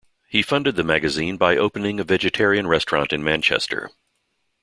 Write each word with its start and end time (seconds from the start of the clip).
He 0.27 0.41
funded 0.41 0.77
the 0.77 0.83
magazine 0.83 1.37
by 1.37 1.57
opening 1.57 1.99
a 1.99 2.03
vegetarian 2.03 2.65
restaurant 2.65 3.13
in 3.13 3.23
Manchester. 3.23 3.91